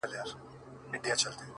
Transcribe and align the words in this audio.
زيرى 0.91 0.97
د 1.03 1.07
ژوند، 1.21 1.39